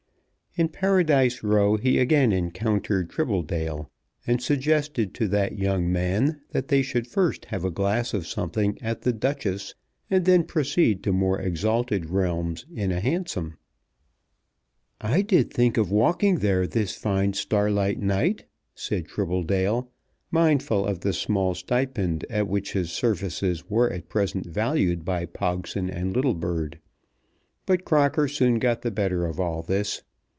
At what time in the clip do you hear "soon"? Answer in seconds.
28.27-28.59